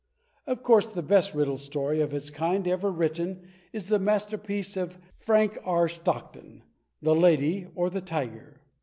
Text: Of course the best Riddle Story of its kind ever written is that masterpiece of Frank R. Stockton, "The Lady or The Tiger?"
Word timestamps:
Of 0.47 0.63
course 0.63 0.91
the 0.91 1.03
best 1.03 1.35
Riddle 1.35 1.59
Story 1.59 2.01
of 2.01 2.11
its 2.11 2.31
kind 2.31 2.67
ever 2.67 2.89
written 2.91 3.47
is 3.71 3.87
that 3.89 3.99
masterpiece 3.99 4.75
of 4.75 4.97
Frank 5.19 5.59
R. 5.63 5.87
Stockton, 5.87 6.63
"The 7.03 7.13
Lady 7.13 7.67
or 7.75 7.91
The 7.91 8.01
Tiger?" 8.01 8.61